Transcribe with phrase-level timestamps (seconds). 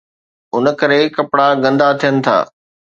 [0.55, 2.37] ان ڪري ڪپڙا گندا ٿين ٿا.